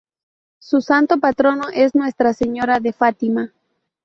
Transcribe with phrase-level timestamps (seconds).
[0.57, 3.53] Su Santo Patrono es Nuestra Señora de Fátima.